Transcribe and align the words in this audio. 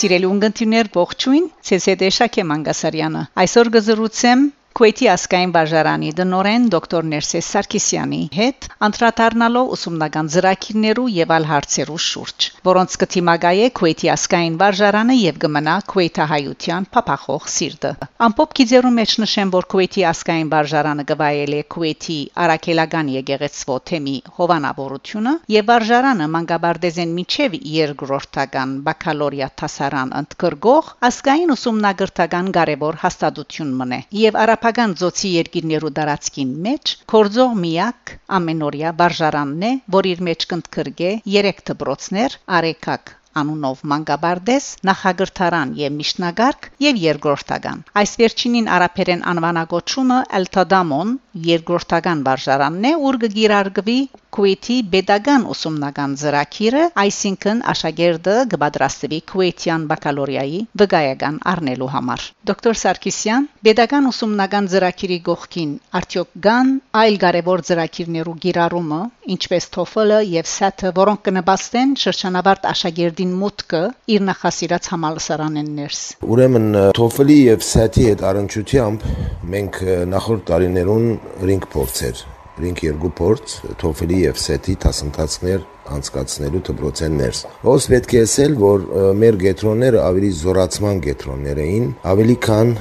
Սիրելի 0.00 0.28
ունգընտիրներ 0.30 0.88
ողջույն, 0.96 1.46
ՑՍԴ 1.76 2.08
Շակե 2.16 2.44
Մանգասարյանը։ 2.50 3.24
Այսօր 3.42 3.70
գզրուցեմ 3.74 4.44
Քուեյթի 4.80 5.08
ասկային 5.12 5.50
բաժարանի 5.52 6.10
դնորեն 6.16 6.62
դոկտոր 6.72 7.04
Ներսես 7.08 7.48
Սարգսյանի 7.52 8.20
հետ 8.32 8.68
անդրադառնալով 8.86 9.72
ուսումնական 9.74 10.28
ծրագիրներու 10.32 11.04
եւ 11.16 11.34
այլ 11.36 11.46
հարցերու 11.50 11.98
շուրջ, 12.04 12.46
որոնց 12.68 12.96
կթիմագայե 13.02 13.66
Քուեյթի 13.76 14.10
ասկային 14.14 14.56
բաժարանը 14.62 15.16
եւ 15.20 15.40
կմնա 15.42 15.74
Քուեյթահայության 15.92 16.86
փապախող 16.96 17.50
սիրտը։ 17.56 17.90
Ամփոփ 18.24 18.54
գիծերու 18.60 18.94
մեջ 18.96 19.12
նշեմ, 19.20 19.52
որ 19.56 19.68
Քուեյթի 19.74 20.06
ասկային 20.10 20.48
բաժարանը 20.56 21.04
գվայել 21.12 21.52
է 21.60 21.60
Քուեյթի 21.76 22.18
արաքելական 22.40 23.12
եկեղեցվո 23.20 23.78
թեմի 23.92 24.16
հովանավորությունը 24.40 25.36
եւ 25.60 25.68
բաժարանը 25.74 26.30
մանկաբարձեն 26.40 27.14
միջև 27.20 27.60
երկրորդական 27.76 28.74
բակալորիա 28.88 29.52
հասարան 29.60 30.16
ընդգրկող 30.24 30.90
ասկային 31.10 31.52
ուսումնագրթական 31.58 32.52
կարևոր 32.56 33.00
հաստատություն 33.04 33.72
մնե 33.80 33.98
եւ 34.24 34.38
արաբական 34.70 34.92
ծոցի 34.98 35.28
երկիրներու 35.34 35.88
դարածքին 35.94 36.50
մեջ 36.64 36.90
կորձող 37.12 37.54
միակ 37.62 38.12
ամենօրյա 38.36 38.92
բարժարանն 39.00 39.64
է, 39.66 39.70
որ 39.94 40.08
իր 40.10 40.20
մեջ 40.28 40.46
կընդգրկե 40.52 41.10
3 41.26 41.62
դբրոցներ, 41.70 42.36
արեկակ 42.58 43.12
անունով 43.40 43.82
մանկաբարձ, 43.90 44.68
նախագրթարան 44.90 45.74
եւ 45.80 45.92
միշնագարք 45.96 46.70
եւ 46.86 47.02
երկրորդական։ 47.02 47.82
Այս 48.02 48.14
վերջինին 48.22 48.70
արաբերեն 48.76 49.26
անվանագոչումը 49.32 50.18
Eltadamon 50.38 51.12
երկրորդական 51.50 52.24
վարժարանն 52.30 52.88
է, 52.90 52.92
ուր 53.10 53.20
գիրարգվի 53.34 53.98
Քուեյթի 54.30 54.74
pedagogan 54.90 55.44
ուսումնական 55.50 56.12
ծրագիրը, 56.20 56.82
այսինքն 57.02 57.62
աշակերտը 57.72 58.34
կպատրաստվի 58.52 59.18
Քուեյթյան 59.32 59.86
բակալորիայի 59.90 60.60
վկայական 60.82 61.40
առնելու 61.52 61.88
համար։ 61.94 62.26
Դոկտոր 62.50 62.78
Սարգսյան, 62.82 63.48
pedagogan 63.66 64.06
ուսումնական 64.12 64.70
ծրագիրի 64.70 65.18
գողքին 65.30 65.74
արդյոք 66.00 66.32
կան 66.46 66.72
այլ 67.02 67.18
կարևոր 67.26 67.64
ծրագիրներու 67.70 68.36
գիրառումը, 68.46 69.02
ինչպես 69.34 69.68
TOEFL-ը 69.74 70.22
եւ 70.36 70.50
SAT-ը, 70.54 70.94
որոնք 71.02 71.26
կնպաստեն 71.26 71.94
շրջանավարտ 72.06 72.68
աշակերտին 72.70 73.36
մուտքը 73.42 73.84
իր 74.14 74.26
նախասիրած 74.30 74.90
համալսարանեն 74.94 75.70
ներս։ 75.82 76.02
Ուրեմն 76.30 76.68
TOEFL-ի 77.00 77.40
եւ 77.50 77.64
SAT-ի 77.66 78.10
հետ 78.12 78.28
առնչությամբ 78.30 79.08
մենք 79.56 79.80
նախորդ 80.14 80.46
տարիներուն 80.54 81.08
ռինգ 81.50 81.74
փորձեր 81.74 82.28
Link 82.64 82.84
2 82.86 83.12
փորձ 83.20 83.58
TOEFL-ի 83.82 84.22
եւ 84.28 84.40
SET-ի 84.44 84.78
դասընթացներ 84.84 85.68
անցկացնելու 85.90 86.60
դպրոցեն 86.68 87.16
ներս։ 87.18 87.40
Ոնց 87.66 87.86
պետք 87.90 88.12
է 88.14 88.20
ասել, 88.24 88.54
որ 88.60 88.84
մեր 89.20 89.38
գետրոնները 89.40 90.00
ավելի 90.04 90.30
զորացման 90.40 91.00
գետրոններ 91.06 91.60
էին, 91.64 91.86
ավելի 92.10 92.36
քան 92.46 92.72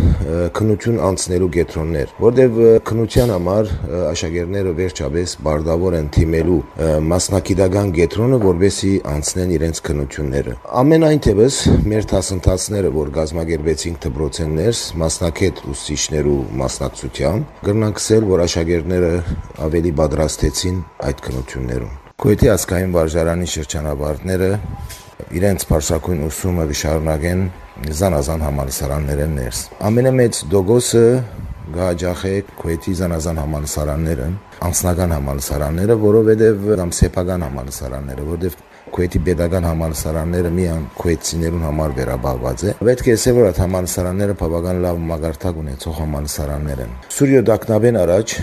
քնություն 0.59 0.99
անցնելու 1.09 1.49
գետրոններ, 1.55 2.13
որտեղ 2.25 2.59
քնության 2.89 3.33
համար 3.35 3.71
աշակերտները 4.09 4.73
վերջապես 4.79 5.35
բարդավոր 5.47 5.97
են 5.99 6.09
թիմելու 6.19 6.59
մասնակիտական 7.09 7.93
գետրոնը, 7.99 8.39
որբեսի 8.45 8.93
անցնեն 9.09 9.53
իրենց 9.57 9.81
քնությունները։ 9.89 10.55
Ամենայն 10.79 11.23
թևս 11.25 11.59
մեր 11.89 12.09
դասընթացները, 12.13 12.93
որ 12.99 13.13
գազմագերբեցինք 13.19 14.01
դպրոցեն 14.05 14.53
ներս, 14.59 14.83
մասնակետ 14.99 15.63
ուսուցիչներու 15.69 16.39
մասնակցությամբ, 16.59 17.53
կրնանքսել, 17.69 18.29
որ 18.29 18.43
աշակերտները 18.45 19.11
ավելի 19.69 19.91
պատրաստեցին 19.99 20.77
այդ 21.09 21.25
քնություններում։ 21.29 21.97
Քուեթի 22.19 22.47
ասկային 22.51 22.95
վարժարանի 22.95 23.47
շրջանավարտները 23.53 24.49
իրենց 25.39 25.65
բարձակույն 25.69 26.23
ուսումը 26.25 26.65
կշարունակեն 26.69 27.43
զանազան 27.99 28.41
համալսարաններեն 28.47 29.37
ներս։ 29.39 29.59
Ամենամեծ 29.89 30.39
դոգոսը 30.51 31.05
գաճախե 31.69 32.33
Քուեթի 32.59 32.93
զանազան 32.99 33.39
համալսարանները, 33.43 34.27
անձնական 34.67 35.13
համալսարանները, 35.15 35.97
որովհետև 36.03 36.65
կամ 36.79 36.93
սեփական 36.99 37.45
համալսարանները, 37.45 38.25
որովհետև 38.29 38.68
Քուեթի 38.99 39.19
pedagogan 39.23 39.63
համալսարանները 39.63 40.49
միան 40.51 40.81
քուեթցիներուն 40.99 41.61
համար 41.63 41.93
վերաբաղված 41.99 42.63
է։ 42.67 42.71
Պետք 42.83 43.05
է 43.07 43.13
ասել, 43.15 43.35
որ 43.37 43.45
այդ 43.49 43.59
համալսարանները 43.63 44.33
բավական 44.41 44.81
լավ 44.83 44.99
մագարտակ 45.11 45.61
ունեցող 45.61 45.93
համալսարաններ 45.99 46.81
են։ 46.83 46.91
Սուրյո 47.15 47.41
Դակնաբեն 47.47 47.99
առաջ 48.01 48.33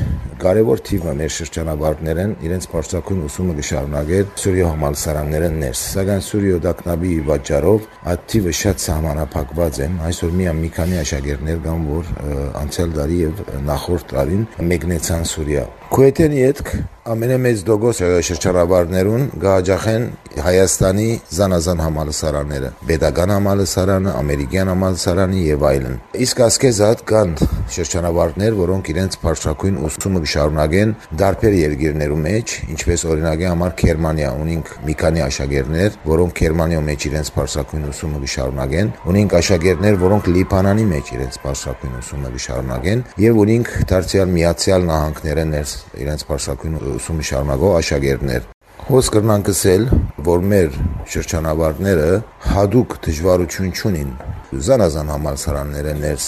կարևոր 0.40 0.82
թիվը 0.86 1.12
մեր 1.20 1.34
շրջանավարտներեն 1.36 2.32
իրենց 2.46 2.68
բարձրակույն 2.72 3.20
ուսումը 3.26 3.56
կշարունակեր 3.60 4.24
Սուրյո 4.46 4.70
համալսարաններեն 4.72 5.60
ներս։ 5.60 5.84
Սակայն 5.92 6.24
Սուրյո 6.26 6.58
Դակնաբի 6.66 7.12
վաճառով 7.28 7.86
այդ 8.16 8.26
թիվը 8.32 8.56
շատ 8.64 8.84
սահմանափակված 8.86 9.80
է։ 9.84 9.88
Այսօր 10.08 10.36
միան 10.40 10.60
մի 10.64 10.70
քանի 10.76 11.00
աշակերտներ 11.04 11.62
կան, 11.66 11.86
որ 11.92 12.12
անցյալ 12.64 12.96
տարի 12.96 13.20
եւ 13.26 13.44
նախորդ 13.66 14.12
տարին 14.16 14.46
մեկնեցան 14.72 15.28
Սուրյա։ 15.36 15.66
Քուեթենի 15.86 16.38
յետք 16.40 16.70
ամենամեծ 17.06 17.60
դոգոս 17.66 17.98
շրջանավարներուն 18.26 19.26
գահաջախեն 19.42 20.06
Հայաստանի 20.42 21.04
զանազան 21.32 21.78
համալսարանները, 21.80 22.70
Պետական 22.88 23.30
համալսարանը, 23.32 24.14
Ամերիկյան 24.20 24.70
համալսարանը 24.72 25.38
եւ 25.46 25.62
այլն։ 25.70 25.94
Իսկ 26.26 26.42
ասկեզատ 26.46 27.04
կան 27.10 27.30
շրջանավարտներ, 27.76 28.56
որոնք 28.58 28.90
իրենց 28.92 29.16
բարձրակույն 29.22 29.78
ուսումը 29.86 30.22
կշարունակեն 30.26 30.92
դարբեր 31.22 31.56
երկիրներու 31.56 32.20
մեջ, 32.26 32.56
ինչպես 32.74 33.06
օրինակի 33.06 33.48
համար 33.52 33.74
Գերմանիա 33.86 34.34
ունենք 34.42 34.74
մի 34.90 34.96
քանի 35.06 35.24
աշակերտներ, 35.26 35.98
որոնք 36.10 36.36
Գերմանիա 36.42 36.82
մեջ 36.90 37.08
իրենց 37.10 37.32
բարձրակույն 37.36 37.88
ուսումը 37.94 38.22
կշարունակեն, 38.26 38.92
ունենք 39.14 39.38
աշակերտներ, 39.40 39.98
որոնք 40.04 40.30
Լիբանանի 40.36 40.86
մեջ 40.92 41.14
իրենց 41.16 41.40
բարձրակույն 41.46 41.98
ուսումը 42.02 42.36
կշարունակեն 42.36 43.04
եւ 43.26 43.42
ունենք 43.46 43.74
դարձյալ 43.94 44.32
Միացյալ 44.36 44.88
Նահանգները 44.90 45.50
ներս 45.56 45.75
իրենց 46.02 46.26
բարձրակույն 46.30 46.78
ուսումը 46.96 47.26
շարունակող 47.30 47.76
աշակերտներ 47.80 48.48
Հոս 48.86 49.08
կրնանք 49.10 49.48
ասել, 49.50 49.84
որ 50.26 50.42
մեր 50.52 50.74
շրջանավարտները 51.10 52.10
հadoop 52.52 52.98
դժվարություն 53.06 53.72
չունին 53.74 54.10
զանազան 54.66 55.10
համալսարանները 55.12 55.92
ներս 56.00 56.26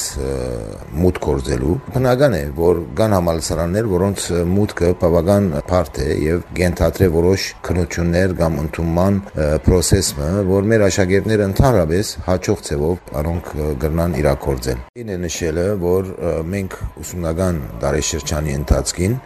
մուտք 0.99 1.21
կորձելու 1.25 1.75
բնական 1.95 2.37
է 2.39 2.41
որ 2.59 2.81
կան 2.99 3.15
համալսարաններ 3.17 3.89
որոնց 3.93 4.27
մուտքը 4.53 4.91
բավական 5.03 5.49
բարդ 5.71 6.01
է 6.05 6.09
եւ 6.25 6.43
գենթատրե 6.59 7.09
որոշ 7.15 7.47
քննություններ 7.69 8.35
կամ 8.43 8.59
ընդունման 8.65 9.21
process-ը 9.69 10.31
որ 10.49 10.69
մեր 10.73 10.85
աշակերտները 10.89 11.49
ընդհանրապես 11.53 12.13
հաջող 12.29 12.65
ձևով 12.69 13.13
առոնք 13.23 13.51
գրնան 13.85 14.19
իրակորձել 14.23 14.85
ինը 15.05 15.19
նշելը 15.25 15.67
որ 15.85 16.13
մենք 16.53 16.79
ուսումնական 17.05 17.63
դարաշրջանի 17.85 18.57
ընթացքին 18.59 19.19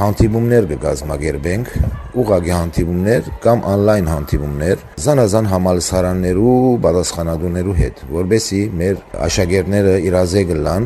հանդիպումներ 0.00 0.70
կգազմագերբենք 0.74 1.74
ուղղակի 2.20 2.54
հանդիպումներ 2.56 3.32
կամ 3.46 3.64
on-line 3.70 4.10
հանդիպումներ 4.10 4.84
զանազան 5.06 5.50
համալսարաններու 5.54 6.58
պատասխանատուներու 6.84 7.78
հետ 7.80 8.04
որբես 8.10 8.40
որպեսի 8.40 8.60
մեր 8.80 9.00
աշակերտները 9.26 9.92
իրազեկ 10.08 10.50
լան 10.64 10.84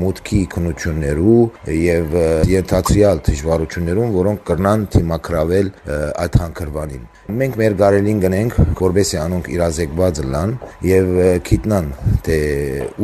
մուտքի 0.00 0.38
քնություններու 0.54 1.40
եւ 1.76 2.14
ենթացրիալ 2.50 3.20
դժվարություններուն, 3.26 4.14
որոնք 4.16 4.40
կրնան 4.48 4.86
թիմակրավել 4.96 5.68
այդ 6.24 6.38
հանգրվանին։ 6.40 7.04
Մենք 7.36 7.56
մեր 7.58 7.76
գարելին 7.80 8.18
գնենք, 8.22 8.56
որպեսի 8.80 9.16
անոնք 9.18 9.48
իրազեկված 9.56 10.20
լան 10.30 10.52
եւ 10.86 11.08
գիտնան 11.48 11.88
թե 12.26 12.38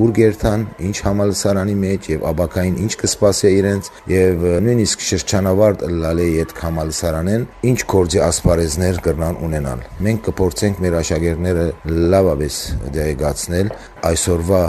ուր 0.03 0.13
գերտան, 0.19 0.67
ինչ 0.89 0.97
համալսարանի 1.07 1.77
մեջ 1.83 2.09
եւ 2.13 2.27
աբակային 2.33 2.77
ինչ 2.87 2.93
կսպասի 3.03 3.53
իրենց 3.59 3.91
եւ 4.13 4.47
նույնիսկ 4.69 5.05
շրջանավարտ 5.09 5.85
լալե 6.03 6.29
այդ 6.43 6.55
համալսարանեն 6.63 7.47
ինչ 7.63 7.79
կորձի 7.87 8.19
ասպարեզներ 8.27 8.97
կրնան 9.05 9.37
ունենալ։ 9.47 9.83
Մենք 10.03 10.25
կփորձենք 10.29 10.81
մեր 10.83 10.97
աշակերտները 10.99 11.67
լավապես 12.15 12.57
դեղեցնել 12.97 13.71
այսօրվա 14.09 14.63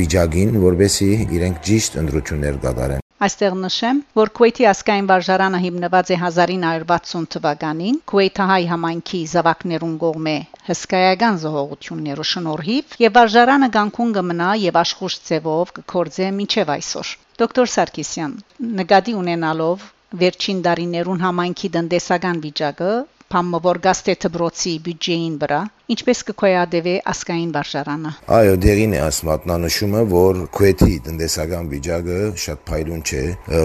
վիճակին, 0.00 0.58
որբեսի 0.64 1.08
իրենք 1.38 1.62
ճիշտ 1.68 1.98
ընդրություններ 2.02 2.58
կատարեն։ 2.66 3.02
Այստեղ 3.22 3.54
նշեմ, 3.62 3.98
որ 4.18 4.30
Քուեյթի 4.34 4.64
ասկային 4.72 5.08
վարժարանը 5.12 5.58
հիմնված 5.62 6.08
է 6.10 6.16
1960 6.18 7.28
թվականին 7.36 8.00
Քուեյթահայ 8.10 8.64
համայնքի 8.72 9.20
զավակներուն 9.36 9.94
կողմէ 10.02 10.34
հսկայական 10.72 11.40
զողողություններու 11.46 12.28
շնորհիվ 12.32 12.98
եւ 13.06 13.16
վարժարանը 13.20 13.70
Գանկուն 13.78 14.14
կմնա 14.18 14.50
եւ 14.66 14.82
աշխուժ 14.82 15.22
ձևով 15.30 15.74
կկործե 15.78 16.34
մինչեւ 16.42 16.74
այսօր։ 16.74 17.16
Դոկտոր 17.42 17.74
Սարգսյան, 17.78 18.38
նկատի 18.82 19.20
ունենալով 19.22 19.90
վերջին 20.20 20.58
դարիներուն 20.66 21.22
համայնքի 21.24 21.68
տնտեսական 21.76 22.40
վիճակը, 22.44 22.92
Փամմավոր 23.32 23.78
գաստեթը 23.84 24.28
բրոցի 24.32 24.72
բյուջեին 24.86 25.36
վրա 25.42 25.60
ինչպես 25.90 26.20
կկոյադեվի 26.28 26.94
ասկային 27.10 27.50
վարժարանը։ 27.56 28.12
Այո, 28.36 28.54
դերին 28.62 28.92
է 28.94 29.00
ասմատնանշումը, 29.08 30.02
որ 30.12 30.40
Քուեթի 30.54 30.98
տնտեսական 31.08 31.70
վիճակը 31.72 32.18
շատ 32.42 32.62
փայլուն 32.70 33.02
չէ։ 33.02 33.24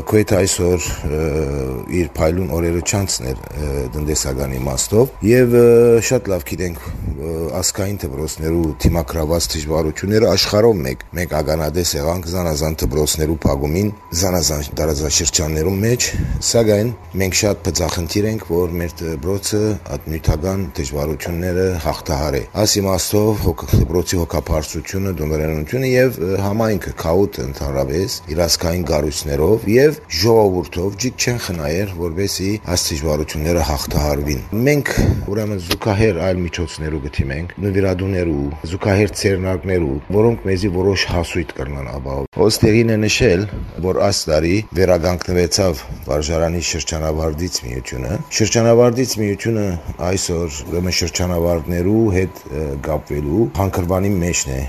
Քուեթը 0.10 0.38
այսօր 0.42 0.88
իր 2.02 2.10
փայլուն 2.18 2.54
օրերը 2.58 2.82
չանցներ 2.88 3.44
տնտեսական 3.98 4.56
իմաստով 4.58 5.14
եւ 5.28 5.56
շատ 6.08 6.32
լավ 6.34 6.46
գիտենք 6.52 6.82
ասկային 7.58 8.00
դպրոցներու 8.04 8.66
թիմակրաված 8.84 9.48
դժվարությունները 9.54 10.28
աշխարհով 10.32 10.82
մեկ 10.88 11.06
մենք 11.18 11.36
ագանադես 11.38 11.94
եղանք 11.98 12.28
զանազան 12.34 12.78
դպրոցներու 12.84 13.38
փակումին 13.48 13.90
զանազան 14.22 14.68
տարածաշրջաններում 14.82 15.80
մեջ 15.88 16.10
սակայն 16.48 16.92
մենք 17.22 17.40
շատ 17.42 17.64
բծախնդիր 17.68 18.30
ենք 18.32 18.46
որ 18.52 18.76
մեր 18.82 18.96
դպրոցը 19.02 19.64
այդ 19.98 20.08
նյութական 20.14 20.66
դժվարությունները 20.78 21.68
հաղթահարե 22.08 22.40
աս 22.62 22.74
իմաստով 22.80 23.42
դպրոցի 23.68 24.18
հոգապարծությունը 24.22 25.12
դոնորենությունը 25.20 25.88
եւ 25.92 26.20
համայնքը 26.40 26.92
քաուտ 27.02 27.40
ընդհանրապես 27.44 28.16
իրասկային 28.32 28.86
գարույցներով 28.92 29.66
եւ 29.74 29.98
ժողովուրդով 30.22 30.96
ջիկ 31.04 31.26
չեն 31.28 31.42
խնայեր 31.48 31.92
որբեսի 31.98 32.52
այս 32.76 32.86
դժվարությունները 32.88 33.66
հաղթահարվին 33.68 34.42
մենք 34.68 34.94
ուրեմն 35.28 35.62
զուգահեռ 35.68 36.22
այլ 36.28 36.42
միջոցներով 36.48 37.04
գտիմենք 37.08 37.54
նվիրադուներու 37.68 38.48
զուգահեռ 38.72 39.14
ցերնակներու 39.20 39.98
որոնք 40.18 40.48
մեզի 40.48 40.72
որոշ 40.78 41.06
հասույթ 41.12 41.54
կրնան 41.60 41.92
ապահով 41.98 42.42
ոստերին 42.48 42.96
է 42.96 42.98
նշել 43.04 43.46
որ 43.88 44.02
այս 44.08 44.20
տարի 44.32 44.56
վերագանքնվեցավ 44.78 45.84
վարժարանի 46.08 46.64
շրջանավարտից 46.72 47.60
միությունը 47.68 48.18
շրջանավարտից 48.38 49.18
միությունը 49.24 49.68
այսօր 50.08 50.60
ուրեմն 50.68 50.98
շրջանավարտներու 51.02 51.97
գտնվելու, 51.98 52.12
հետ 52.14 52.36
գապվելու 52.86 53.46
հանքրվանի 53.58 54.10
մեջն 54.22 54.52
է, 54.54 54.62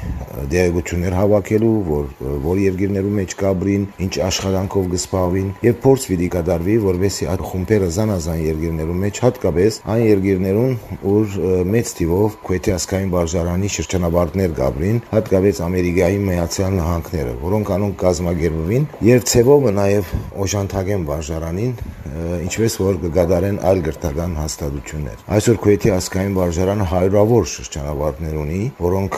դեղեցություններ 0.52 1.14
հավաքելու, 1.18 1.72
որ 1.88 2.04
որ 2.44 2.60
երկիրներու 2.62 3.12
մեջ 3.18 3.34
կաբրին, 3.42 3.84
ինչ 4.04 4.14
աշխատանքով 4.28 4.88
գսպավին 4.94 5.48
եւ 5.66 5.74
փորձ 5.84 6.06
պիտի 6.08 6.28
կատարվի, 6.34 6.76
որովհետեւ 6.88 7.30
այդ 7.32 7.42
խումբերը 7.48 7.88
զանազան 7.98 8.40
երկիրներու 8.48 8.98
մեջ 9.02 9.20
հատկապես 9.28 9.78
այն 9.88 10.02
երկիրներուն, 10.08 10.72
որ 11.04 11.36
մեծ 11.68 11.92
տիվով 11.98 12.38
քուեթի 12.48 12.74
ասկային 12.78 13.12
բաժարանի 13.18 13.72
շրջանավարտներ 13.78 14.56
գաբրին, 14.58 14.98
հատկապես 15.12 15.62
Ամերիկայի 15.68 16.18
միացյալ 16.28 16.72
նահանգները, 16.78 17.36
որոնք 17.44 17.72
անոնք 17.78 17.98
կազմակերպվին 18.02 18.88
եւ 19.08 19.24
ցեվով 19.28 19.68
նաեւ 19.78 20.12
օժանդակեն 20.48 21.06
բաժարանին, 21.08 21.72
ինչպես 22.18 22.76
որ 22.82 22.98
կգադարեն 23.02 23.58
այլ 23.68 23.80
գրթական 23.88 24.36
հաստատություններ։ 24.38 25.24
Այսօր 25.36 25.58
քուեթի 25.64 25.92
ասկային 25.98 26.36
բաժարանը 26.38 26.86
100 26.92 27.17
ուղղավոր 27.18 27.46
շրջանավարտներ 27.50 28.34
ունի, 28.38 28.58
որոնք 28.78 29.16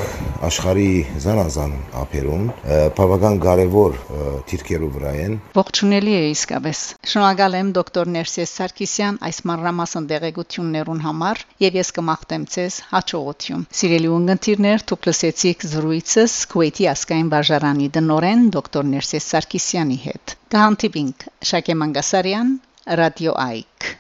աշխարհի 0.49 0.93
զանազան 1.21 1.75
ափերում 2.01 2.47
բավական 2.97 3.37
կարևոր 3.45 3.99
թիրքերու 4.49 4.89
վրա 4.95 5.13
են։ 5.25 5.35
Ողջունելի 5.59 6.15
է 6.17 6.23
իսկապես։ 6.31 6.81
Շնորհակալ 7.13 7.59
եմ 7.61 7.75
դոկտոր 7.77 8.11
Ներսես 8.17 8.55
Սարգսյան 8.61 9.21
այս 9.29 9.43
մանրամասն 9.53 10.09
աջակցություններուն 10.17 11.05
համար 11.05 11.45
եւ 11.67 11.79
ես 11.81 11.93
կմաղթեմ 12.01 12.49
ցեզ 12.57 12.81
հաջողություն։ 12.97 13.69
Սիրելի 13.81 14.13
ուղդիրներ, 14.17 14.85
դուք 14.89 15.09
լսեցիք 15.11 15.71
զրույցս 15.77 16.41
Քուեյթի 16.57 16.91
ասկային 16.97 17.33
վարժարանի 17.37 17.93
դնորեն 18.01 18.51
դոկտոր 18.57 18.93
Ներսես 18.97 19.31
Սարգսյանի 19.35 20.03
հետ։ 20.09 20.37
Կհանդիպինք 20.57 21.31
Շակե 21.53 21.81
Մանգասարյան, 21.85 22.55
Ռադիո 23.01 23.41
Այք։ 23.45 24.00